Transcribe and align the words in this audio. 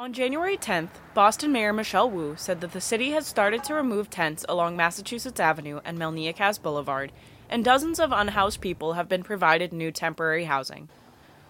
On 0.00 0.12
January 0.12 0.56
10th, 0.56 0.90
Boston 1.12 1.50
Mayor 1.50 1.72
Michelle 1.72 2.08
Wu 2.08 2.36
said 2.36 2.60
that 2.60 2.70
the 2.70 2.80
city 2.80 3.10
has 3.10 3.26
started 3.26 3.64
to 3.64 3.74
remove 3.74 4.08
tents 4.08 4.44
along 4.48 4.76
Massachusetts 4.76 5.40
Avenue 5.40 5.80
and 5.84 5.98
Melnea 5.98 6.62
Boulevard, 6.62 7.10
and 7.50 7.64
dozens 7.64 7.98
of 7.98 8.12
unhoused 8.12 8.60
people 8.60 8.92
have 8.92 9.08
been 9.08 9.24
provided 9.24 9.72
new 9.72 9.90
temporary 9.90 10.44
housing. 10.44 10.88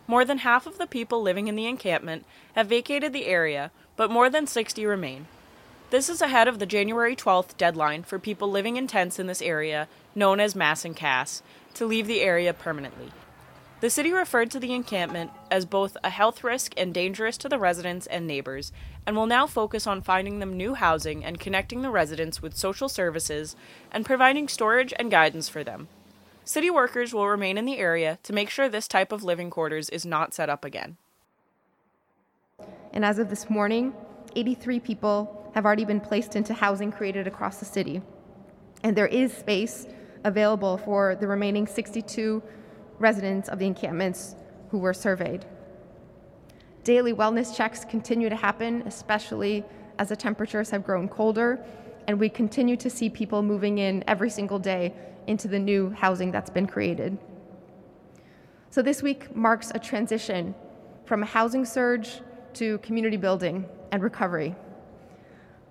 More 0.06 0.24
than 0.24 0.38
half 0.38 0.66
of 0.66 0.78
the 0.78 0.86
people 0.86 1.20
living 1.20 1.46
in 1.46 1.56
the 1.56 1.66
encampment 1.66 2.24
have 2.54 2.68
vacated 2.68 3.12
the 3.12 3.26
area, 3.26 3.70
but 3.96 4.10
more 4.10 4.30
than 4.30 4.46
60 4.46 4.86
remain. 4.86 5.26
This 5.90 6.08
is 6.08 6.22
ahead 6.22 6.48
of 6.48 6.58
the 6.58 6.64
January 6.64 7.14
12th 7.14 7.54
deadline 7.58 8.02
for 8.02 8.18
people 8.18 8.50
living 8.50 8.78
in 8.78 8.86
tents 8.86 9.18
in 9.18 9.26
this 9.26 9.42
area, 9.42 9.88
known 10.14 10.40
as 10.40 10.56
Mass 10.56 10.86
and 10.86 10.96
Cass, 10.96 11.42
to 11.74 11.84
leave 11.84 12.06
the 12.06 12.22
area 12.22 12.54
permanently. 12.54 13.12
The 13.80 13.90
city 13.90 14.12
referred 14.12 14.50
to 14.50 14.58
the 14.58 14.72
encampment 14.72 15.30
as 15.52 15.64
both 15.64 15.96
a 16.02 16.10
health 16.10 16.42
risk 16.42 16.74
and 16.76 16.92
dangerous 16.92 17.38
to 17.38 17.48
the 17.48 17.60
residents 17.60 18.08
and 18.08 18.26
neighbors, 18.26 18.72
and 19.06 19.14
will 19.14 19.26
now 19.26 19.46
focus 19.46 19.86
on 19.86 20.02
finding 20.02 20.40
them 20.40 20.56
new 20.56 20.74
housing 20.74 21.24
and 21.24 21.38
connecting 21.38 21.82
the 21.82 21.90
residents 21.90 22.42
with 22.42 22.56
social 22.56 22.88
services 22.88 23.54
and 23.92 24.04
providing 24.04 24.48
storage 24.48 24.92
and 24.98 25.12
guidance 25.12 25.48
for 25.48 25.62
them. 25.62 25.86
City 26.44 26.70
workers 26.70 27.14
will 27.14 27.28
remain 27.28 27.56
in 27.56 27.66
the 27.66 27.78
area 27.78 28.18
to 28.24 28.32
make 28.32 28.50
sure 28.50 28.68
this 28.68 28.88
type 28.88 29.12
of 29.12 29.22
living 29.22 29.48
quarters 29.48 29.88
is 29.90 30.04
not 30.04 30.34
set 30.34 30.50
up 30.50 30.64
again. 30.64 30.96
And 32.92 33.04
as 33.04 33.20
of 33.20 33.30
this 33.30 33.48
morning, 33.48 33.94
83 34.34 34.80
people 34.80 35.52
have 35.54 35.64
already 35.64 35.84
been 35.84 36.00
placed 36.00 36.34
into 36.34 36.52
housing 36.52 36.90
created 36.90 37.28
across 37.28 37.58
the 37.58 37.64
city. 37.64 38.02
And 38.82 38.96
there 38.96 39.06
is 39.06 39.32
space 39.32 39.86
available 40.24 40.78
for 40.78 41.14
the 41.14 41.28
remaining 41.28 41.68
62 41.68 42.42
residents 42.98 43.48
of 43.48 43.58
the 43.58 43.66
encampments 43.66 44.34
who 44.70 44.78
were 44.78 44.94
surveyed. 44.94 45.44
Daily 46.84 47.12
wellness 47.12 47.54
checks 47.54 47.84
continue 47.84 48.28
to 48.28 48.36
happen, 48.36 48.82
especially 48.86 49.64
as 49.98 50.08
the 50.08 50.16
temperatures 50.16 50.70
have 50.70 50.84
grown 50.84 51.08
colder, 51.08 51.64
and 52.06 52.18
we 52.18 52.28
continue 52.28 52.76
to 52.76 52.88
see 52.88 53.10
people 53.10 53.42
moving 53.42 53.78
in 53.78 54.02
every 54.06 54.30
single 54.30 54.58
day 54.58 54.94
into 55.26 55.48
the 55.48 55.58
new 55.58 55.90
housing 55.90 56.30
that's 56.30 56.50
been 56.50 56.66
created. 56.66 57.18
So 58.70 58.82
this 58.82 59.02
week 59.02 59.34
marks 59.34 59.70
a 59.74 59.78
transition 59.78 60.54
from 61.04 61.22
a 61.22 61.26
housing 61.26 61.64
surge 61.64 62.20
to 62.54 62.78
community 62.78 63.16
building 63.16 63.66
and 63.92 64.02
recovery. 64.02 64.54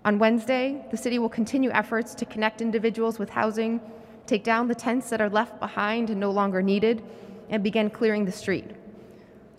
On 0.05 0.19
Wednesday, 0.19 0.85
the 0.91 0.97
city 0.97 1.19
will 1.19 1.29
continue 1.29 1.69
efforts 1.71 2.15
to 2.15 2.25
connect 2.25 2.61
individuals 2.61 3.19
with 3.19 3.29
housing, 3.29 3.81
take 4.27 4.43
down 4.43 4.67
the 4.67 4.75
tents 4.75 5.09
that 5.09 5.21
are 5.21 5.29
left 5.29 5.59
behind 5.59 6.09
and 6.09 6.19
no 6.19 6.31
longer 6.31 6.61
needed, 6.61 7.01
and 7.49 7.63
begin 7.63 7.89
clearing 7.89 8.25
the 8.25 8.31
street. 8.31 8.65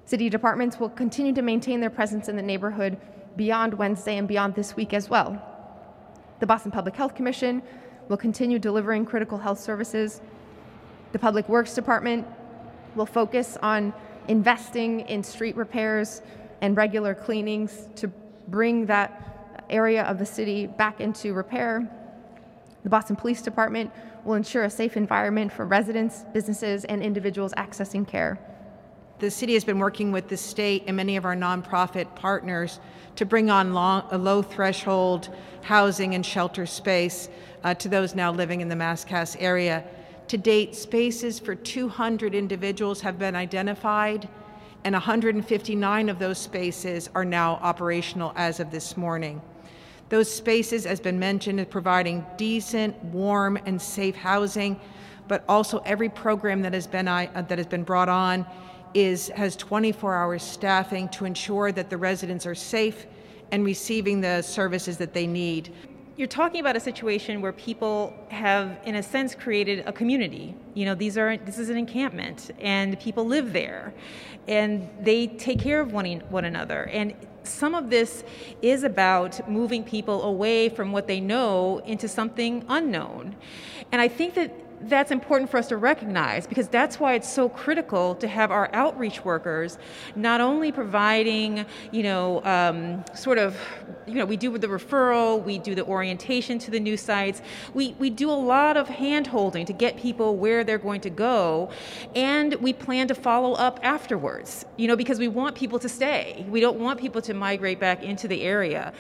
City 0.05 0.29
departments 0.29 0.79
will 0.79 0.91
continue 0.91 1.33
to 1.33 1.43
maintain 1.43 1.81
their 1.81 1.91
presence 1.91 2.29
in 2.29 2.37
the 2.37 2.43
neighborhood 2.43 2.99
beyond 3.37 3.75
Wednesday 3.75 4.17
and 4.17 4.29
beyond 4.29 4.55
this 4.55 4.77
week 4.77 4.93
as 4.93 5.09
well. 5.09 5.43
The 6.41 6.47
Boston 6.47 6.71
Public 6.71 6.95
Health 6.97 7.15
Commission 7.15 7.63
will 8.09 8.17
continue 8.17 8.59
delivering 8.59 9.05
critical 9.05 9.39
health 9.39 9.61
services. 9.61 10.21
The 11.13 11.19
Public 11.19 11.49
Works 11.49 11.75
Department 11.75 12.27
will 12.95 13.07
focus 13.07 13.57
on 13.63 13.93
investing 14.29 15.01
in 15.01 15.23
street 15.23 15.57
repairs 15.57 16.23
and 16.61 16.77
regular 16.77 17.15
cleanings 17.15 17.89
to 17.97 18.09
bring 18.49 18.87
that 18.87 19.65
area 19.71 20.03
of 20.05 20.19
the 20.19 20.27
city 20.27 20.67
back 20.67 21.01
into 21.01 21.35
repair. 21.35 21.89
The 22.83 22.89
Boston 22.89 23.17
Police 23.17 23.43
Department 23.43 23.91
will 24.29 24.35
ensure 24.35 24.65
a 24.65 24.71
safe 24.71 24.99
environment 24.99 25.51
for 25.51 25.65
residents, 25.65 26.27
businesses, 26.35 26.85
and 26.85 27.03
individuals 27.03 27.55
accessing 27.57 28.07
care. 28.07 28.39
The 29.21 29.31
city 29.31 29.55
has 29.55 29.65
been 29.65 29.79
working 29.79 30.13
with 30.13 30.29
the 30.29 30.37
state 30.37 30.85
and 30.87 30.97
many 30.97 31.17
of 31.17 31.25
our 31.25 31.35
nonprofit 31.35 32.15
partners 32.15 32.79
to 33.17 33.25
bring 33.25 33.51
on 33.51 33.73
long, 33.73 34.05
a 34.11 34.19
low 34.19 34.43
threshold 34.43 35.35
housing 35.63 36.15
and 36.15 36.25
shelter 36.25 36.67
space 36.67 37.31
uh, 37.65 37.73
to 37.75 37.89
those 37.89 38.15
now 38.15 38.31
living 38.31 38.61
in 38.61 38.69
the 38.69 38.77
Mass 38.77 39.03
Cass 39.03 39.35
area. 39.41 39.83
To 40.29 40.37
date, 40.37 40.77
spaces 40.77 41.41
for 41.41 41.55
200 41.55 42.35
individuals 42.35 43.01
have 43.01 43.19
been 43.19 43.35
identified 43.35 44.29
and 44.85 44.93
159 44.93 46.09
of 46.09 46.19
those 46.19 46.39
spaces 46.39 47.09
are 47.15 47.25
now 47.25 47.55
operational 47.63 48.35
as 48.37 48.61
of 48.61 48.71
this 48.71 48.97
morning. 48.97 49.41
Those 50.09 50.33
spaces, 50.33 50.87
as 50.87 51.01
been 51.01 51.19
mentioned, 51.19 51.61
are 51.61 51.67
providing 51.67 52.25
decent, 52.37 52.97
warm, 53.05 53.59
and 53.67 53.81
safe 53.81 54.17
housing, 54.17 54.81
but 55.27 55.45
also 55.49 55.79
every 55.85 56.09
program 56.09 56.63
that 56.63 56.73
has 56.73 56.87
been 56.87 57.07
uh, 57.07 57.45
that 57.49 57.59
has 57.59 57.67
been 57.67 57.83
brought 57.83 58.09
on 58.09 58.47
is 58.95 59.29
has 59.29 59.55
24 59.57 60.15
hours 60.15 60.43
staffing 60.43 61.09
to 61.11 61.27
ensure 61.27 61.73
that 61.73 61.91
the 61.91 61.97
residents 61.97 62.47
are 62.47 62.55
safe 62.55 63.07
and 63.53 63.65
receiving 63.65 64.21
the 64.21 64.43
services 64.43 64.97
that 64.97 65.13
they 65.13 65.27
need 65.27 65.75
you're 66.19 66.27
talking 66.27 66.59
about 66.59 66.75
a 66.75 66.81
situation 66.81 67.41
where 67.41 67.53
people 67.53 68.13
have, 68.29 68.77
in 68.85 68.97
a 68.97 69.03
sense, 69.05 69.37
created 69.37 69.85
a 69.87 69.93
community. 69.93 70.53
You 70.75 70.85
know, 70.87 70.97
these 70.97 71.17
are 71.17 71.37
this 71.37 71.59
is 71.59 71.71
an 71.71 71.77
encampment, 71.77 72.51
and 72.59 72.99
people 72.99 73.25
live 73.25 73.53
there, 73.53 73.95
and 74.49 74.91
they 75.01 75.29
take 75.29 75.61
care 75.61 75.81
of 75.81 75.93
one 75.93 76.07
one 76.29 76.45
another. 76.45 76.87
And 76.87 77.15
some 77.45 77.73
of 77.77 77.89
this 77.89 78.25
is 78.63 78.83
about 78.83 79.49
moving 79.49 79.85
people 79.85 80.25
away 80.25 80.69
from 80.69 80.91
what 80.91 81.07
they 81.07 81.21
know 81.21 81.79
into 81.87 82.09
something 82.09 82.65
unknown. 82.69 83.37
And 83.93 84.01
I 84.01 84.09
think 84.09 84.35
that 84.35 84.53
that's 84.83 85.11
important 85.11 85.51
for 85.51 85.59
us 85.59 85.69
to 85.69 85.77
recognize 85.77 86.47
because 86.47 86.69
that's 86.69 87.01
why 87.01 87.15
it's 87.15 87.29
so 87.29 87.49
critical 87.49 88.15
to 88.17 88.29
have 88.29 88.51
our 88.51 88.71
outreach 88.73 89.25
workers 89.25 89.79
not 90.17 90.41
only 90.41 90.73
providing, 90.73 91.65
you 91.91 92.03
know, 92.03 92.45
um, 92.45 93.05
sort 93.15 93.39
of, 93.39 93.57
you 94.07 94.15
know, 94.15 94.25
we 94.25 94.37
do 94.37 94.57
the 94.57 94.67
referral, 94.67 95.43
we 95.43 95.59
do 95.59 95.75
the 95.75 95.85
orientation 95.85 96.59
to 96.59 96.71
the 96.71 96.81
new 96.81 96.97
sites, 96.97 97.43
we, 97.75 97.95
we 97.99 98.11
do 98.11 98.31
a 98.31 98.33
lot 98.33 98.77
of 98.77 98.89
hand 98.89 99.27
holding 99.27 99.67
to 99.67 99.73
get 99.73 99.97
people 99.97 100.37
where 100.37 100.65
they're 100.65 100.79
going 100.79 101.01
to 101.01 101.11
go, 101.11 101.71
and 102.15 102.55
we 102.57 102.73
plan 102.73 103.09
to 103.09 103.15
follow 103.15 103.53
up 103.55 103.81
afterwards, 103.83 104.65
you 104.77 104.89
know, 104.89 104.97
because 104.97 105.19
we 105.19 105.29
want 105.29 105.57
people 105.57 105.79
to 105.79 105.89
stay. 105.89 106.47
We 106.49 106.61
don't 106.61 106.79
want 106.79 107.01
people 107.01 107.23
to 107.23 107.35
migrate 107.35 107.81
back 107.81 108.03
into 108.03 108.29
the 108.29 108.43
area. 108.43 108.93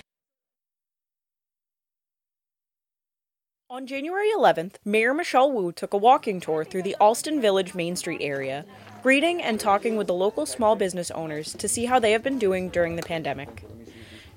On 3.70 3.86
January 3.86 4.30
11th, 4.34 4.76
Mayor 4.82 5.12
Michelle 5.12 5.52
Wu 5.52 5.72
took 5.72 5.92
a 5.92 5.98
walking 5.98 6.40
tour 6.40 6.64
through 6.64 6.84
the 6.84 6.96
Allston 6.98 7.38
Village 7.38 7.74
Main 7.74 7.96
Street 7.96 8.22
area, 8.22 8.64
greeting 9.02 9.42
and 9.42 9.60
talking 9.60 9.98
with 9.98 10.06
the 10.06 10.14
local 10.14 10.46
small 10.46 10.74
business 10.74 11.10
owners 11.10 11.52
to 11.52 11.68
see 11.68 11.84
how 11.84 11.98
they 11.98 12.12
have 12.12 12.22
been 12.22 12.38
doing 12.38 12.70
during 12.70 12.96
the 12.96 13.02
pandemic. 13.02 13.66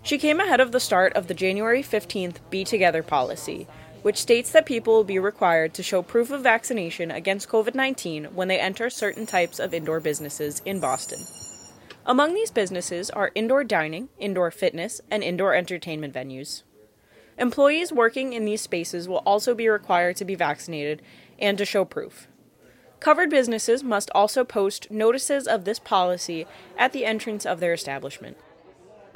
She 0.04 0.18
came 0.18 0.42
ahead 0.42 0.60
of 0.60 0.74
the 0.74 0.82
start 0.82 1.14
of 1.14 1.28
the 1.28 1.34
January 1.34 1.82
15th 1.82 2.40
B 2.50 2.66
Together 2.66 3.02
policy, 3.02 3.68
which 4.02 4.18
states 4.18 4.52
that 4.52 4.66
people 4.66 4.96
will 4.96 5.06
be 5.06 5.18
required 5.18 5.74
to 5.76 5.84
show 5.84 6.02
proof 6.02 6.30
of 6.30 6.44
vaccination 6.44 7.10
against 7.10 7.48
COVID 7.48 7.74
19 7.74 8.26
when 8.36 8.50
they 8.50 8.60
enter 8.60 8.90
certain 8.90 9.26
types 9.26 9.60
of 9.60 9.74
indoor 9.74 10.02
businesses 10.02 10.62
in 10.66 10.82
Boston. 10.82 11.20
Among 12.06 12.34
these 12.34 12.52
businesses 12.52 13.10
are 13.10 13.32
indoor 13.34 13.64
dining, 13.64 14.10
indoor 14.20 14.52
fitness, 14.52 15.00
and 15.10 15.24
indoor 15.24 15.56
entertainment 15.56 16.14
venues. 16.14 16.64
Employees 17.42 17.92
working 17.92 18.34
in 18.34 18.46
these 18.46 18.62
spaces 18.62 19.10
will 19.10 19.24
also 19.26 19.56
be 19.56 19.68
required 19.68 20.16
to 20.18 20.26
be 20.26 20.36
vaccinated 20.36 21.02
and 21.40 21.58
to 21.58 21.66
show 21.66 21.84
proof. 21.84 22.28
Covered 23.00 23.32
businesses 23.32 23.84
must 23.84 24.12
also 24.14 24.44
post 24.44 24.92
notices 24.92 25.48
of 25.48 25.66
this 25.66 25.80
policy 25.80 26.46
at 26.78 26.94
the 26.94 27.04
entrance 27.04 27.44
of 27.44 27.60
their 27.60 27.74
establishment. 27.74 28.38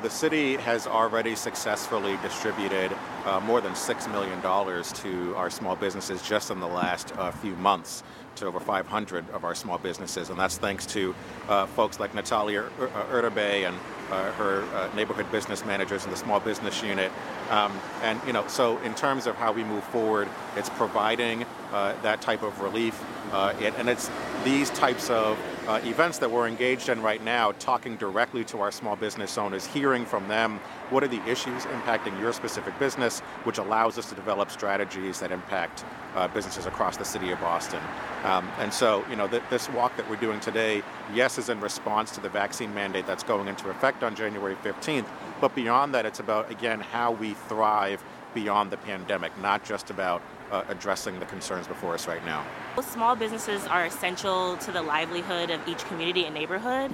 The 0.01 0.09
city 0.09 0.55
has 0.55 0.87
already 0.87 1.35
successfully 1.35 2.17
distributed 2.23 2.91
uh, 3.25 3.41
more 3.41 3.61
than 3.61 3.73
$6 3.73 4.11
million 4.11 4.41
to 4.41 5.35
our 5.35 5.51
small 5.51 5.75
businesses 5.75 6.23
just 6.23 6.49
in 6.49 6.59
the 6.59 6.67
last 6.67 7.15
uh, 7.17 7.29
few 7.29 7.55
months 7.57 8.01
to 8.35 8.45
over 8.45 8.59
500 8.59 9.29
of 9.31 9.43
our 9.43 9.55
small 9.55 9.77
businesses, 9.77 10.29
and 10.29 10.39
that's 10.39 10.57
thanks 10.57 10.85
to 10.87 11.15
uh, 11.47 11.65
folks 11.67 11.99
like 11.99 12.13
Natalia 12.13 12.69
Urtubey 12.79 13.67
and 13.67 13.77
uh, 14.11 14.31
her 14.33 14.63
uh, 14.75 14.93
neighborhood 14.95 15.31
business 15.31 15.65
managers 15.65 16.05
in 16.05 16.11
the 16.11 16.17
small 16.17 16.39
business 16.39 16.83
unit. 16.83 17.11
Um, 17.49 17.71
and 18.03 18.19
you 18.25 18.33
know, 18.33 18.47
so 18.47 18.77
in 18.79 18.93
terms 18.93 19.27
of 19.27 19.35
how 19.35 19.51
we 19.51 19.63
move 19.63 19.83
forward, 19.85 20.27
it's 20.55 20.69
providing 20.69 21.45
uh, 21.71 21.95
that 22.01 22.21
type 22.21 22.43
of 22.43 22.59
relief, 22.61 23.03
uh, 23.31 23.53
it, 23.59 23.73
and 23.77 23.89
it's 23.89 24.09
these 24.43 24.69
types 24.71 25.09
of 25.09 25.37
uh, 25.67 25.79
events 25.83 26.19
that 26.19 26.29
we're 26.29 26.47
engaged 26.47 26.89
in 26.89 27.01
right 27.01 27.23
now, 27.23 27.51
talking 27.53 27.95
directly 27.97 28.43
to 28.45 28.59
our 28.59 28.71
small 28.71 28.95
business 28.95 29.37
owners, 29.37 29.65
hearing 29.65 30.05
from 30.05 30.27
them 30.27 30.59
what 30.89 31.03
are 31.03 31.07
the 31.07 31.23
issues 31.27 31.63
impacting 31.65 32.17
your 32.19 32.31
specific 32.31 32.77
business, 32.77 33.19
which 33.43 33.57
allows 33.57 33.97
us 33.97 34.07
to 34.09 34.15
develop 34.15 34.51
strategies 34.51 35.19
that 35.19 35.31
impact 35.31 35.83
uh, 36.15 36.27
businesses 36.29 36.65
across 36.65 36.97
the 36.97 37.05
city 37.05 37.31
of 37.31 37.39
Boston. 37.39 37.81
Um, 38.23 38.47
and 38.59 38.73
so, 38.73 39.03
you 39.09 39.15
know, 39.15 39.27
th- 39.27 39.43
this 39.49 39.69
walk 39.69 39.95
that 39.97 40.09
we're 40.09 40.15
doing 40.17 40.39
today, 40.39 40.83
yes, 41.13 41.37
is 41.37 41.49
in 41.49 41.59
response 41.59 42.11
to 42.11 42.21
the 42.21 42.29
vaccine 42.29 42.73
mandate 42.73 43.07
that's 43.07 43.23
going 43.23 43.47
into 43.47 43.69
effect 43.69 44.03
on 44.03 44.15
January 44.15 44.55
15th, 44.63 45.07
but 45.41 45.53
beyond 45.55 45.93
that, 45.95 46.05
it's 46.05 46.19
about, 46.19 46.49
again, 46.51 46.79
how 46.79 47.11
we 47.11 47.33
thrive 47.33 48.03
beyond 48.33 48.71
the 48.71 48.77
pandemic, 48.77 49.31
not 49.41 49.63
just 49.63 49.89
about 49.89 50.21
uh, 50.51 50.63
addressing 50.67 51.19
the 51.19 51.25
concerns 51.25 51.67
before 51.67 51.93
us 51.93 52.07
right 52.07 52.23
now. 52.25 52.45
Small 52.81 53.15
businesses 53.15 53.65
are 53.67 53.85
essential 53.85 54.57
to 54.57 54.71
the 54.71 54.81
livelihood 54.81 55.49
of 55.49 55.65
each 55.67 55.83
community 55.85 56.25
and 56.25 56.33
neighborhood. 56.33 56.93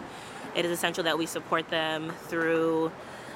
It 0.55 0.65
is 0.65 0.71
essential 0.71 1.03
that 1.05 1.17
we 1.17 1.25
support 1.25 1.69
them 1.69 2.11
through 2.23 2.91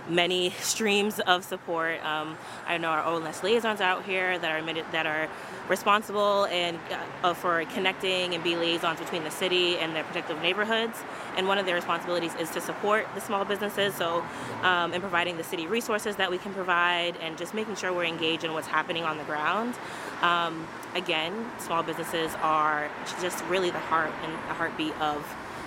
many 0.10 0.52
streams 0.60 1.20
of 1.20 1.44
support. 1.44 2.04
Um, 2.06 2.38
I 2.68 2.78
know 2.78 2.90
our 2.90 3.04
ONS 3.04 3.44
liaisons 3.44 3.82
out 3.82 4.06
here 4.06 4.38
that 4.38 4.52
are 4.52 4.84
that 4.92 5.06
are 5.06 5.30
responsible 5.68 6.46
and 6.46 6.78
uh, 7.24 7.34
for 7.34 7.64
connecting 7.66 8.34
and 8.36 8.44
be 8.44 8.56
liaisons 8.56 9.00
between 9.00 9.24
the 9.24 9.32
city 9.32 9.78
and 9.78 9.96
their 9.96 10.04
protective 10.04 10.42
neighborhoods. 10.42 11.00
And 11.38 11.48
one 11.48 11.58
of 11.58 11.66
their 11.66 11.76
responsibilities 11.76 12.36
is 12.36 12.50
to 12.52 12.62
support 12.62 13.08
the 13.16 13.22
small 13.22 13.46
businesses. 13.46 13.96
So, 13.96 14.24
um, 14.62 14.94
in 14.94 15.02
providing 15.02 15.38
the 15.38 15.44
city 15.44 15.68
resources 15.68 16.16
that 16.18 16.30
we 16.30 16.38
can 16.38 16.54
provide 16.54 17.18
and 17.18 17.38
just 17.38 17.54
making 17.54 17.76
sure 17.76 17.94
we're 17.94 18.06
engaged 18.06 18.44
in 18.44 18.54
what's 18.54 18.68
happening 18.68 19.04
on 19.04 19.18
the 19.18 19.24
ground. 19.24 19.76
Um, 20.22 20.68
again, 20.96 21.52
small 21.60 21.84
businesses 21.84 22.34
are 22.42 22.90
just 23.22 23.44
really 23.46 23.70
the 23.70 23.80
heart 23.80 24.12
and 24.24 24.34
the 24.34 24.54
heartbeat 24.54 24.94
of 25.02 25.26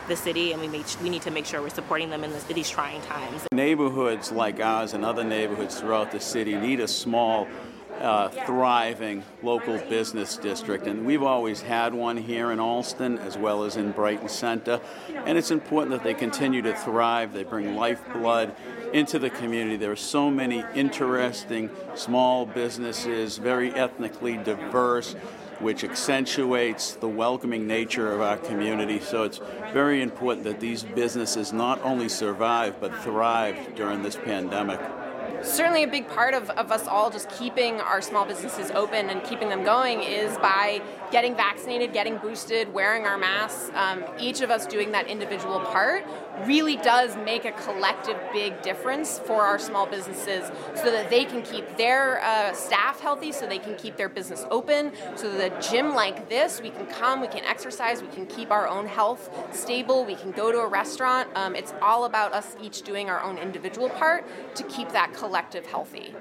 the 0.09 0.17
city, 0.17 0.53
and 0.53 0.61
we, 0.61 0.69
make, 0.69 0.87
we 1.03 1.11
need 1.11 1.23
to 1.23 1.31
make 1.31 1.47
sure 1.47 1.61
we're 1.61 1.69
supporting 1.69 2.11
them 2.11 2.25
in 2.25 2.33
this, 2.33 2.45
these 2.45 2.71
trying 2.71 3.01
times. 3.03 3.47
Neighborhoods 3.53 4.33
like 4.33 4.61
ours 4.61 4.95
and 4.95 5.05
other 5.05 5.25
neighborhoods 5.25 5.79
throughout 5.79 6.11
the 6.11 6.21
city 6.21 6.55
need 6.57 6.81
a 6.81 6.89
small 6.89 7.47
uh, 8.01 8.29
thriving 8.29 9.25
local 9.43 9.79
business 9.89 10.37
district. 10.37 10.87
And 10.87 11.05
we've 11.05 11.23
always 11.23 11.61
had 11.61 11.95
one 11.95 12.17
here 12.17 12.53
in 12.53 12.61
Allston 12.61 13.19
as 13.19 13.37
well 13.37 13.65
as 13.65 13.77
in 13.77 13.93
Brighton 13.93 14.29
Center. 14.29 14.81
And 15.27 15.37
it's 15.37 15.51
important 15.51 15.91
that 15.91 16.05
they 16.05 16.15
continue 16.15 16.63
to 16.63 16.75
thrive. 16.75 17.33
They 17.33 17.45
bring 17.45 17.75
lifeblood 17.75 18.55
into 18.93 19.19
the 19.19 19.31
community. 19.31 19.77
There 19.77 19.93
are 19.93 19.97
so 19.97 20.31
many 20.31 20.65
interesting 20.75 21.71
small 21.95 22.47
businesses, 22.47 23.39
very 23.39 23.73
ethnically 23.73 24.37
diverse 24.37 25.15
which 25.61 25.85
accentuates 25.85 26.95
the 26.95 27.09
welcoming 27.09 27.67
nature 27.67 28.13
of 28.13 28.21
our 28.21 28.37
community. 28.37 29.01
So 29.01 29.25
it's 29.25 29.41
very 29.73 30.03
important 30.03 30.45
that 30.45 30.61
these 30.61 30.83
businesses 30.83 31.53
not 31.53 31.83
only 31.83 32.09
survive 32.09 32.81
but 32.81 32.95
thrive 32.99 33.75
during 33.75 34.03
this 34.03 34.17
pandemic 34.17 34.81
certainly 35.43 35.83
a 35.83 35.89
big 35.89 36.09
part 36.09 36.35
of, 36.35 36.51
of 36.51 36.71
us 36.71 36.87
all 36.87 37.11
just 37.11 37.29
keeping 37.31 37.81
our 37.81 38.01
small 38.01 38.25
businesses 38.25 38.71
open 38.71 39.11
and 39.11 39.23
keeping 39.25 39.49
them 39.49 39.65
going 39.65 40.03
is 40.03 40.37
by 40.39 40.81
getting 41.11 41.35
vaccinated, 41.35 41.93
getting 41.93 42.19
boosted, 42.19 42.73
wearing 42.73 43.05
our 43.05 43.19
masks. 43.19 43.71
Um, 43.75 44.05
each 44.19 44.41
of 44.41 44.51
us 44.51 44.67
doing 44.67 44.93
that 44.93 45.09
individual 45.09 45.61
part 45.61 46.05
really 46.47 46.77
does 46.77 47.17
make 47.17 47.45
a 47.45 47.53
collective 47.53 48.17
big 48.33 48.63
difference 48.63 49.19
for 49.19 49.43
our 49.43 49.59
small 49.59 49.87
businesses 49.87 50.51
so 50.77 50.91
that 50.91 51.11
they 51.11 51.25
can 51.25 51.43
keep 51.43 51.77
their 51.77 52.23
uh, 52.23 52.53
staff 52.53 53.01
healthy, 53.01 53.33
so 53.33 53.47
they 53.47 53.59
can 53.59 53.75
keep 53.75 53.97
their 53.97 54.09
business 54.09 54.45
open, 54.51 54.93
so 55.17 55.31
that 55.33 55.49
a 55.49 55.71
gym 55.71 55.95
like 55.95 56.29
this, 56.29 56.61
we 56.61 56.71
can 56.71 56.87
come, 56.87 57.21
we 57.21 57.27
can 57.27 57.45
exercise, 57.45 58.03
we 58.03 58.09
can 58.09 58.27
keep 58.27 58.51
our 58.51 58.69
own 58.69 58.87
health 58.87 59.31
stable, 59.53 60.05
we 60.05 60.15
can 60.15 60.31
go 60.31 60.53
to 60.53 60.59
a 60.59 60.67
restaurant. 60.67 61.29
Um, 61.35 61.55
it's 61.55 61.73
all 61.81 62.05
about 62.05 62.33
us 62.33 62.57
each 62.63 62.83
doing 62.83 63.09
our 63.09 63.21
own 63.23 63.39
individual 63.39 63.89
part 63.91 64.25
to 64.57 64.63
keep 64.65 64.91
that 64.91 65.13
collective 65.29 65.67
healthy. 65.67 66.15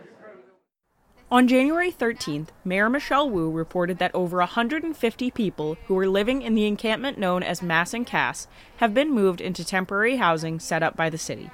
On 1.32 1.48
January 1.48 1.94
13th, 1.94 2.50
Mayor 2.66 2.90
Michelle 2.90 3.30
Wu 3.30 3.50
reported 3.50 4.00
that 4.00 4.14
over 4.14 4.40
150 4.40 5.32
people 5.32 5.78
who 5.86 5.94
were 5.94 6.10
living 6.10 6.42
in 6.42 6.56
the 6.56 6.66
encampment 6.66 7.18
known 7.18 7.42
as 7.42 7.62
Mass 7.62 7.94
and 7.94 8.06
Cass 8.06 8.50
have 8.78 8.94
been 8.94 9.14
moved 9.14 9.40
into 9.40 9.64
temporary 9.64 10.18
housing 10.18 10.60
set 10.60 10.84
up 10.84 10.98
by 10.98 11.10
the 11.10 11.18
city. 11.18 11.50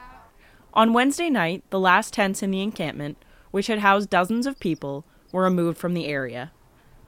On 0.73 0.93
Wednesday 0.93 1.29
night, 1.29 1.63
the 1.69 1.79
last 1.79 2.11
tents 2.15 2.41
in 2.41 2.49
the 2.49 2.63
encampment, 2.63 3.17
which 3.51 3.67
had 3.67 3.79
housed 3.79 4.09
dozens 4.09 4.47
of 4.47 4.59
people, 4.59 5.05
were 5.31 5.43
removed 5.43 5.77
from 5.77 5.93
the 5.93 6.07
area. 6.07 6.51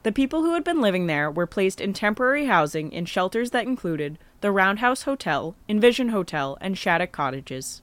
The 0.03 0.11
people 0.11 0.43
who 0.43 0.53
had 0.53 0.63
been 0.63 0.79
living 0.79 1.07
there 1.07 1.31
were 1.31 1.47
placed 1.47 1.81
in 1.81 1.93
temporary 1.93 2.45
housing 2.45 2.91
in 2.91 3.05
shelters 3.05 3.49
that 3.49 3.65
included 3.65 4.19
the 4.41 4.51
Roundhouse 4.51 5.03
Hotel, 5.03 5.55
Envision 5.67 6.09
Hotel, 6.09 6.55
and 6.61 6.77
Shattuck 6.77 7.11
Cottages. 7.11 7.81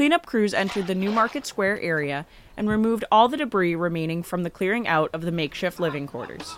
Cleanup 0.00 0.24
crews 0.24 0.54
entered 0.54 0.86
the 0.86 0.94
Newmarket 0.94 1.44
Square 1.44 1.82
area 1.82 2.24
and 2.56 2.70
removed 2.70 3.04
all 3.12 3.28
the 3.28 3.36
debris 3.36 3.74
remaining 3.74 4.22
from 4.22 4.44
the 4.44 4.48
clearing 4.48 4.88
out 4.88 5.10
of 5.12 5.20
the 5.20 5.30
makeshift 5.30 5.78
living 5.78 6.06
quarters. 6.06 6.54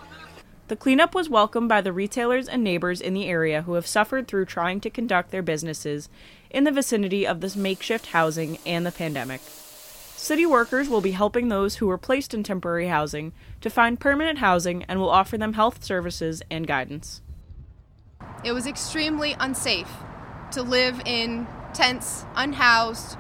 The 0.68 0.76
cleanup 0.76 1.12
was 1.12 1.28
welcomed 1.28 1.68
by 1.68 1.80
the 1.80 1.92
retailers 1.92 2.46
and 2.46 2.62
neighbors 2.62 3.00
in 3.00 3.14
the 3.14 3.26
area 3.26 3.62
who 3.62 3.72
have 3.72 3.84
suffered 3.84 4.28
through 4.28 4.44
trying 4.44 4.78
to 4.82 4.90
conduct 4.90 5.32
their 5.32 5.42
businesses 5.42 6.08
in 6.50 6.62
the 6.62 6.70
vicinity 6.70 7.26
of 7.26 7.40
this 7.40 7.56
makeshift 7.56 8.06
housing 8.06 8.58
and 8.64 8.86
the 8.86 8.92
pandemic. 8.92 9.40
City 9.40 10.46
workers 10.46 10.88
will 10.88 11.00
be 11.00 11.10
helping 11.10 11.48
those 11.48 11.74
who 11.78 11.88
were 11.88 11.98
placed 11.98 12.32
in 12.32 12.44
temporary 12.44 12.86
housing 12.86 13.32
to 13.60 13.68
find 13.68 13.98
permanent 13.98 14.38
housing 14.38 14.84
and 14.84 15.00
will 15.00 15.10
offer 15.10 15.36
them 15.36 15.54
health 15.54 15.82
services 15.82 16.44
and 16.48 16.68
guidance. 16.68 17.22
It 18.44 18.52
was 18.52 18.68
extremely 18.68 19.34
unsafe 19.40 19.90
to 20.52 20.62
live 20.62 21.02
in 21.04 21.48
tents, 21.74 22.24
unhoused, 22.36 23.16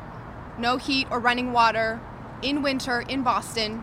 no 0.58 0.76
heat 0.76 1.06
or 1.10 1.18
running 1.18 1.52
water 1.52 2.00
in 2.42 2.62
winter 2.62 3.00
in 3.00 3.22
Boston. 3.22 3.82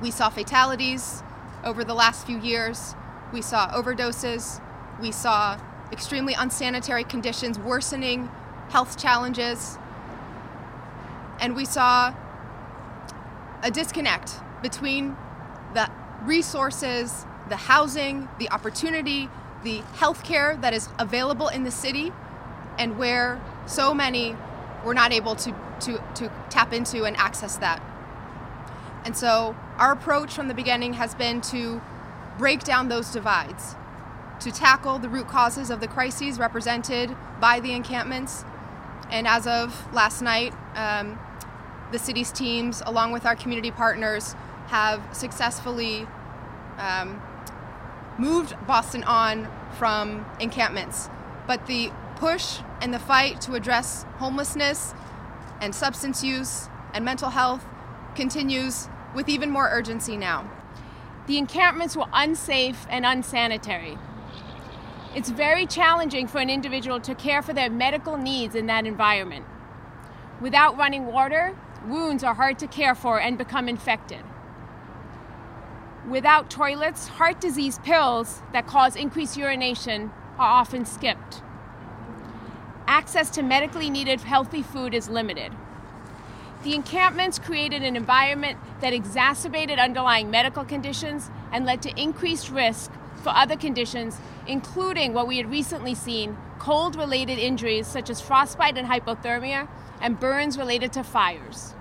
We 0.00 0.10
saw 0.10 0.28
fatalities 0.28 1.22
over 1.64 1.84
the 1.84 1.94
last 1.94 2.26
few 2.26 2.38
years. 2.38 2.94
We 3.32 3.42
saw 3.42 3.70
overdoses. 3.70 4.60
We 5.00 5.12
saw 5.12 5.60
extremely 5.92 6.34
unsanitary 6.34 7.04
conditions 7.04 7.58
worsening 7.58 8.30
health 8.70 8.98
challenges. 8.98 9.78
And 11.40 11.54
we 11.54 11.64
saw 11.64 12.14
a 13.62 13.70
disconnect 13.70 14.40
between 14.62 15.16
the 15.74 15.90
resources, 16.22 17.26
the 17.48 17.56
housing, 17.56 18.28
the 18.38 18.50
opportunity, 18.50 19.28
the 19.62 19.82
healthcare 19.96 20.60
that 20.60 20.72
is 20.72 20.88
available 20.98 21.48
in 21.48 21.64
the 21.64 21.70
city, 21.70 22.12
and 22.78 22.98
where 22.98 23.40
so 23.66 23.92
many 23.94 24.36
we're 24.84 24.94
not 24.94 25.12
able 25.12 25.36
to, 25.36 25.54
to, 25.80 26.02
to 26.14 26.32
tap 26.50 26.72
into 26.72 27.04
and 27.04 27.16
access 27.16 27.56
that. 27.56 27.82
And 29.04 29.16
so 29.16 29.56
our 29.78 29.92
approach 29.92 30.34
from 30.34 30.48
the 30.48 30.54
beginning 30.54 30.94
has 30.94 31.14
been 31.14 31.40
to 31.42 31.80
break 32.38 32.60
down 32.64 32.88
those 32.88 33.10
divides, 33.10 33.74
to 34.40 34.50
tackle 34.50 34.98
the 34.98 35.08
root 35.08 35.28
causes 35.28 35.70
of 35.70 35.80
the 35.80 35.88
crises 35.88 36.38
represented 36.38 37.16
by 37.40 37.60
the 37.60 37.72
encampments. 37.72 38.44
And 39.10 39.26
as 39.26 39.46
of 39.46 39.92
last 39.92 40.22
night, 40.22 40.54
um, 40.74 41.18
the 41.90 41.98
city's 41.98 42.32
teams, 42.32 42.82
along 42.86 43.12
with 43.12 43.26
our 43.26 43.36
community 43.36 43.70
partners, 43.70 44.34
have 44.68 45.02
successfully 45.12 46.06
um, 46.78 47.20
moved 48.18 48.54
Boston 48.66 49.04
on 49.04 49.48
from 49.78 50.24
encampments. 50.40 51.10
But 51.46 51.66
the 51.66 51.92
push 52.16 52.60
and 52.82 52.92
the 52.92 52.98
fight 52.98 53.40
to 53.40 53.54
address 53.54 54.04
homelessness 54.18 54.92
and 55.60 55.72
substance 55.72 56.24
use 56.24 56.68
and 56.92 57.04
mental 57.04 57.30
health 57.30 57.64
continues 58.16 58.88
with 59.14 59.28
even 59.28 59.50
more 59.50 59.68
urgency 59.70 60.16
now. 60.16 60.50
The 61.28 61.38
encampments 61.38 61.96
were 61.96 62.08
unsafe 62.12 62.84
and 62.90 63.06
unsanitary. 63.06 63.96
It's 65.14 65.30
very 65.30 65.64
challenging 65.64 66.26
for 66.26 66.38
an 66.38 66.50
individual 66.50 66.98
to 67.00 67.14
care 67.14 67.40
for 67.40 67.52
their 67.52 67.70
medical 67.70 68.16
needs 68.16 68.56
in 68.56 68.66
that 68.66 68.84
environment. 68.84 69.46
Without 70.40 70.76
running 70.76 71.06
water, 71.06 71.56
wounds 71.86 72.24
are 72.24 72.34
hard 72.34 72.58
to 72.58 72.66
care 72.66 72.96
for 72.96 73.20
and 73.20 73.38
become 73.38 73.68
infected. 73.68 74.24
Without 76.08 76.50
toilets, 76.50 77.06
heart 77.06 77.40
disease 77.40 77.78
pills 77.84 78.42
that 78.52 78.66
cause 78.66 78.96
increased 78.96 79.36
urination 79.36 80.10
are 80.36 80.60
often 80.60 80.84
skipped 80.84 81.42
access 82.86 83.30
to 83.30 83.42
medically 83.42 83.90
needed 83.90 84.20
healthy 84.20 84.62
food 84.62 84.94
is 84.94 85.08
limited. 85.08 85.52
The 86.62 86.74
encampments 86.74 87.38
created 87.38 87.82
an 87.82 87.96
environment 87.96 88.58
that 88.80 88.92
exacerbated 88.92 89.78
underlying 89.78 90.30
medical 90.30 90.64
conditions 90.64 91.30
and 91.50 91.66
led 91.66 91.82
to 91.82 92.00
increased 92.00 92.50
risk 92.50 92.92
for 93.22 93.30
other 93.30 93.56
conditions, 93.56 94.18
including 94.46 95.12
what 95.12 95.26
we 95.26 95.38
had 95.38 95.50
recently 95.50 95.94
seen 95.94 96.36
cold 96.58 96.94
related 96.94 97.38
injuries 97.38 97.88
such 97.88 98.08
as 98.08 98.20
frostbite 98.20 98.78
and 98.78 98.88
hypothermia, 98.88 99.68
and 100.00 100.20
burns 100.20 100.56
related 100.56 100.92
to 100.92 101.02
fires. 101.02 101.74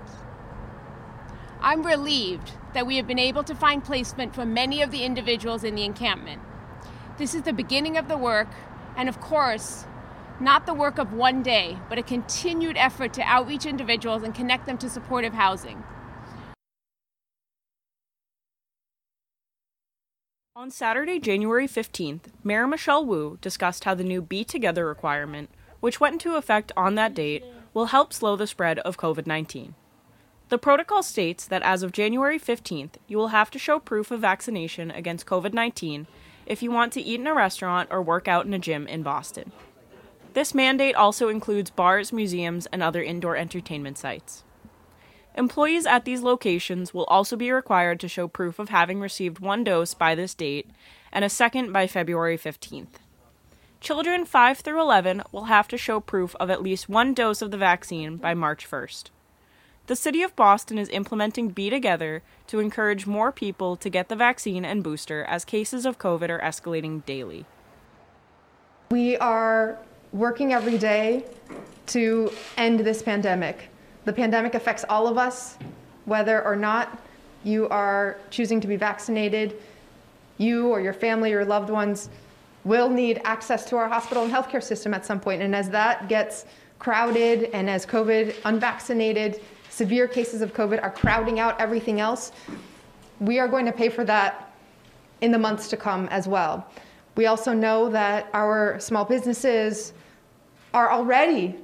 I'm 1.62 1.84
relieved 1.84 2.52
that 2.74 2.88
we 2.88 2.98
have 2.98 3.06
been 3.06 3.20
able 3.20 3.44
to 3.44 3.54
find 3.54 3.84
placement 3.84 4.34
for 4.34 4.46
many 4.46 4.82
of 4.82 4.90
the 4.90 5.04
individuals 5.04 5.64
in 5.64 5.76
the 5.76 5.84
encampment. 5.84 6.42
This 7.20 7.36
is 7.36 7.44
the 7.44 7.54
beginning 7.54 7.98
of 7.98 8.08
the 8.08 8.18
work, 8.18 8.48
and 8.96 9.08
of 9.08 9.22
course, 9.22 9.86
not 10.42 10.66
the 10.66 10.74
work 10.74 10.98
of 10.98 11.14
one 11.14 11.44
day, 11.44 11.78
but 11.88 11.98
a 11.98 12.04
continued 12.04 12.76
effort 12.76 13.14
to 13.14 13.22
outreach 13.22 13.66
individuals 13.66 14.24
and 14.24 14.34
connect 14.34 14.66
them 14.66 14.78
to 14.80 14.90
supportive 14.90 15.34
housing. 15.34 15.84
On 20.56 20.70
Saturday, 20.70 21.20
January 21.20 21.68
15th, 21.68 22.24
Mayor 22.44 22.68
Michelle 22.68 23.06
Wu 23.06 23.38
discussed 23.42 23.86
how 23.86 23.96
the 23.96 24.04
new 24.04 24.22
B 24.22 24.44
Together 24.44 24.86
requirement, 24.86 25.50
which 25.80 26.00
went 26.00 26.14
into 26.14 26.36
effect 26.36 26.72
on 26.76 26.96
that 26.96 27.14
date, 27.14 27.44
will 27.74 27.86
help 27.86 28.12
slow 28.12 28.36
the 28.36 28.46
spread 28.46 28.80
of 28.80 28.98
COVID 28.98 29.26
19. 29.26 29.76
The 30.50 30.58
protocol 30.58 31.02
states 31.02 31.46
that 31.46 31.62
as 31.64 31.82
of 31.82 31.94
January 31.94 32.38
15th, 32.38 32.96
you 33.08 33.18
will 33.18 33.30
have 33.30 33.50
to 33.52 33.58
show 33.58 33.80
proof 33.80 34.12
of 34.12 34.20
vaccination 34.20 34.92
against 34.92 35.26
COVID 35.26 35.54
19 35.54 36.08
if 36.46 36.62
you 36.62 36.70
want 36.70 36.92
to 36.94 37.02
eat 37.02 37.22
in 37.22 37.28
a 37.28 37.34
restaurant 37.34 37.88
or 37.90 38.02
work 38.02 38.28
out 38.28 38.46
in 38.46 38.54
a 38.54 38.60
gym 38.60 38.86
in 38.88 39.02
Boston. 39.02 39.54
This 40.34 40.54
mandate 40.54 40.96
also 40.96 41.28
includes 41.28 41.70
bars, 41.70 42.14
museums, 42.14 42.66
and 42.68 42.82
other 42.82 43.04
indoor 43.04 43.36
entertainment 43.36 43.98
sites. 43.98 44.44
Employees 45.36 45.86
at 45.86 46.06
these 46.06 46.22
locations 46.22 46.94
will 46.94 47.06
also 47.06 47.36
be 47.36 47.52
required 47.52 48.00
to 48.02 48.08
show 48.08 48.28
proof 48.28 48.60
of 48.60 48.70
having 48.70 49.00
received 49.00 49.40
one 49.40 49.64
dose 49.64 49.94
by 49.94 50.14
this 50.16 50.34
date 50.34 50.70
and 51.12 51.24
a 51.24 51.30
second 51.30 51.72
by 51.72 51.88
February 51.88 52.38
15th. 52.38 53.00
Children 53.80 54.26
5 54.26 54.60
through 54.60 54.80
11 54.80 55.24
will 55.32 55.46
have 55.46 55.68
to 55.70 55.78
show 55.78 56.00
proof 56.00 56.36
of 56.40 56.50
at 56.50 56.62
least 56.62 56.88
one 56.88 57.14
dose 57.14 57.42
of 57.42 57.52
the 57.52 57.58
vaccine 57.58 58.18
by 58.18 58.34
March 58.34 58.70
1st. 58.70 59.06
The 59.88 59.96
City 59.96 60.22
of 60.22 60.36
Boston 60.36 60.78
is 60.78 60.90
implementing 60.90 61.50
B 61.50 61.70
Together 61.70 62.22
to 62.48 62.60
encourage 62.60 63.08
more 63.08 63.32
people 63.32 63.76
to 63.78 63.90
get 63.90 64.08
the 64.08 64.16
vaccine 64.16 64.64
and 64.64 64.84
booster 64.84 65.24
as 65.24 65.44
cases 65.44 65.86
of 65.86 65.98
COVID 65.98 66.30
are 66.30 66.40
escalating 66.40 67.04
daily. 67.06 67.46
We 68.92 69.18
are 69.18 69.80
working 70.14 70.54
every 70.54 70.78
day 70.78 71.26
to 71.88 72.32
end 72.58 72.80
this 72.82 73.02
pandemic. 73.02 73.70
The 74.06 74.14
pandemic 74.14 74.56
affects 74.56 74.84
all 74.90 75.08
of 75.08 75.18
us, 75.18 75.58
whether 76.06 76.44
or 76.44 76.56
not 76.56 77.00
you 77.44 77.68
are 77.70 78.18
choosing 78.30 78.60
to 78.62 78.68
be 78.68 78.76
vaccinated. 78.76 79.62
You 80.38 80.70
or 80.70 80.82
your 80.82 80.94
family 80.94 81.34
or 81.34 81.46
loved 81.46 81.70
ones 81.70 82.10
will 82.64 82.90
need 82.90 83.22
access 83.24 83.66
to 83.66 83.78
our 83.78 83.88
hospital 83.88 84.24
and 84.24 84.32
healthcare 84.32 84.62
system 84.62 84.94
at 84.94 85.06
some 85.06 85.20
point. 85.20 85.42
And 85.42 85.56
as 85.56 85.70
that 85.70 86.08
gets 86.08 86.46
crowded 86.80 87.46
and 87.54 87.70
as 87.70 87.86
COVID, 87.86 88.36
unvaccinated, 88.46 89.42
severe 89.70 90.08
cases 90.08 90.42
of 90.42 90.54
COVID 90.54 90.82
are 90.84 90.92
crowding 90.92 91.40
out 91.40 91.60
everything 91.60 92.00
else, 92.00 92.32
we 93.20 93.40
are 93.40 93.48
going 93.48 93.66
to 93.66 93.72
pay 93.72 93.90
for 93.90 94.04
that 94.06 94.54
in 95.22 95.32
the 95.32 95.38
months 95.38 95.68
to 95.70 95.78
come 95.78 96.08
as 96.08 96.28
well. 96.28 96.68
We 97.16 97.28
also 97.28 97.54
know 97.54 97.90
that 97.90 98.30
our 98.34 98.80
small 98.80 99.06
businesses 99.06 99.94
are 100.74 100.92
already, 100.92 101.56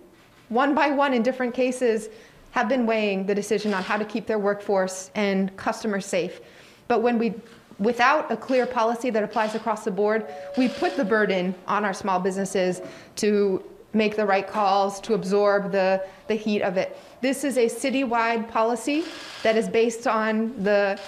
one 0.50 0.76
by 0.76 0.92
one 0.92 1.14
in 1.14 1.24
different 1.24 1.54
cases, 1.54 2.10
have 2.52 2.70
been 2.70 2.86
weighing 2.86 3.26
the 3.26 3.36
decision 3.36 3.74
on 3.74 3.84
how 3.84 3.98
to 3.98 4.06
keep 4.06 4.26
their 4.26 4.40
workforce 4.40 5.12
and 5.16 5.56
customers 5.58 6.06
safe. 6.06 6.42
But 6.88 7.02
when 7.02 7.20
we, 7.20 7.34
without 7.78 8.32
a 8.32 8.38
clear 8.38 8.66
policy 8.66 9.10
that 9.10 9.24
applies 9.24 9.56
across 9.56 9.84
the 9.84 9.92
board, 9.92 10.26
we 10.58 10.70
put 10.70 10.96
the 10.98 11.06
burden 11.06 11.54
on 11.68 11.86
our 11.86 11.94
small 11.94 12.20
businesses 12.20 12.82
to 13.18 13.64
make 13.94 14.16
the 14.16 14.26
right 14.26 14.48
calls, 14.48 15.00
to 15.02 15.14
absorb 15.14 15.72
the, 15.72 16.04
the 16.28 16.36
heat 16.36 16.62
of 16.62 16.78
it. 16.78 16.98
This 17.22 17.44
is 17.44 17.58
a 17.58 17.66
citywide 17.68 18.50
policy 18.50 19.04
that 19.44 19.56
is 19.56 19.68
based 19.70 20.08
on 20.08 20.64
the 20.64 21.00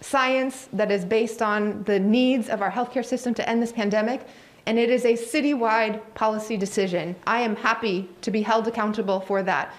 science, 0.00 0.68
that 0.72 0.90
is 0.90 1.04
based 1.04 1.42
on 1.42 1.82
the 1.84 1.98
needs 1.98 2.48
of 2.48 2.62
our 2.62 2.70
healthcare 2.70 3.04
system 3.04 3.34
to 3.34 3.48
end 3.48 3.62
this 3.62 3.72
pandemic, 3.72 4.26
and 4.68 4.78
it 4.78 4.90
is 4.90 5.06
a 5.06 5.14
citywide 5.14 5.98
policy 6.12 6.54
decision. 6.58 7.16
I 7.26 7.40
am 7.40 7.56
happy 7.56 8.06
to 8.20 8.30
be 8.30 8.42
held 8.42 8.68
accountable 8.68 9.18
for 9.18 9.42
that. 9.44 9.74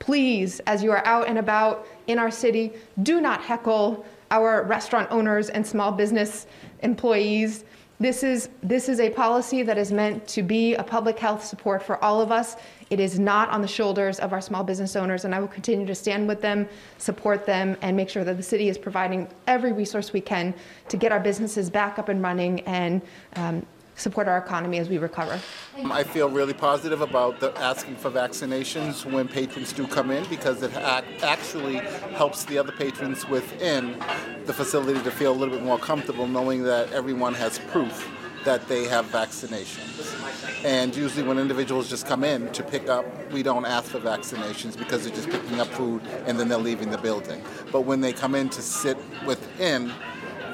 Please, 0.00 0.58
as 0.66 0.82
you 0.82 0.90
are 0.90 1.06
out 1.06 1.28
and 1.28 1.38
about 1.38 1.86
in 2.08 2.18
our 2.18 2.32
city, 2.32 2.72
do 3.04 3.20
not 3.20 3.40
heckle 3.40 4.04
our 4.32 4.64
restaurant 4.64 5.06
owners 5.12 5.48
and 5.50 5.64
small 5.64 5.92
business 5.92 6.48
employees. 6.80 7.64
This 8.00 8.24
is, 8.24 8.48
this 8.64 8.88
is 8.88 8.98
a 8.98 9.10
policy 9.10 9.62
that 9.62 9.78
is 9.78 9.92
meant 9.92 10.26
to 10.26 10.42
be 10.42 10.74
a 10.74 10.82
public 10.82 11.20
health 11.20 11.44
support 11.44 11.80
for 11.80 12.02
all 12.04 12.20
of 12.20 12.32
us. 12.32 12.56
It 12.90 12.98
is 12.98 13.20
not 13.20 13.48
on 13.50 13.62
the 13.62 13.68
shoulders 13.68 14.18
of 14.18 14.32
our 14.32 14.40
small 14.40 14.64
business 14.64 14.96
owners, 14.96 15.24
and 15.24 15.36
I 15.36 15.38
will 15.38 15.46
continue 15.46 15.86
to 15.86 15.94
stand 15.94 16.26
with 16.26 16.42
them, 16.42 16.68
support 16.98 17.46
them, 17.46 17.76
and 17.80 17.96
make 17.96 18.08
sure 18.08 18.24
that 18.24 18.36
the 18.36 18.42
city 18.42 18.68
is 18.68 18.76
providing 18.76 19.28
every 19.46 19.72
resource 19.72 20.12
we 20.12 20.20
can 20.20 20.52
to 20.88 20.96
get 20.96 21.12
our 21.12 21.20
businesses 21.20 21.70
back 21.70 22.00
up 22.00 22.08
and 22.08 22.20
running 22.20 22.60
and 22.62 23.02
um, 23.36 23.64
support 23.96 24.28
our 24.28 24.38
economy 24.38 24.78
as 24.78 24.88
we 24.88 24.98
recover. 24.98 25.40
Um, 25.78 25.90
I 25.90 26.04
feel 26.04 26.28
really 26.28 26.54
positive 26.54 27.00
about 27.00 27.40
the 27.40 27.56
asking 27.58 27.96
for 27.96 28.10
vaccinations 28.10 29.10
when 29.10 29.26
patrons 29.26 29.72
do 29.72 29.86
come 29.86 30.10
in 30.10 30.24
because 30.28 30.62
it 30.62 30.74
actually 30.74 31.76
helps 32.14 32.44
the 32.44 32.58
other 32.58 32.72
patrons 32.72 33.26
within 33.28 33.98
the 34.44 34.52
facility 34.52 35.02
to 35.02 35.10
feel 35.10 35.32
a 35.32 35.36
little 35.36 35.54
bit 35.54 35.64
more 35.64 35.78
comfortable 35.78 36.26
knowing 36.26 36.62
that 36.64 36.92
everyone 36.92 37.34
has 37.34 37.58
proof 37.70 38.08
that 38.46 38.68
they 38.68 38.84
have 38.84 39.04
vaccinations. 39.06 40.64
And 40.64 40.94
usually, 40.94 41.26
when 41.26 41.36
individuals 41.36 41.90
just 41.90 42.06
come 42.06 42.22
in 42.22 42.50
to 42.52 42.62
pick 42.62 42.88
up, 42.88 43.04
we 43.32 43.42
don't 43.42 43.66
ask 43.66 43.90
for 43.90 43.98
vaccinations 43.98 44.78
because 44.78 45.04
they're 45.04 45.14
just 45.14 45.28
picking 45.28 45.60
up 45.60 45.66
food 45.68 46.00
and 46.26 46.38
then 46.38 46.48
they're 46.48 46.56
leaving 46.56 46.90
the 46.90 46.98
building. 46.98 47.42
But 47.72 47.82
when 47.82 48.00
they 48.00 48.12
come 48.12 48.36
in 48.36 48.48
to 48.50 48.62
sit 48.62 48.96
within 49.26 49.92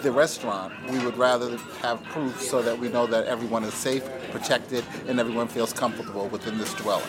the 0.02 0.10
restaurant, 0.10 0.72
we 0.90 0.98
would 1.04 1.16
rather 1.16 1.56
have 1.80 2.02
proof 2.04 2.40
so 2.40 2.60
that 2.62 2.76
we 2.76 2.88
know 2.88 3.06
that 3.06 3.26
everyone 3.26 3.62
is 3.62 3.74
safe, 3.74 4.04
protected, 4.32 4.84
and 5.06 5.20
everyone 5.20 5.46
feels 5.46 5.72
comfortable 5.72 6.26
within 6.28 6.58
this 6.58 6.74
dwelling. 6.74 7.04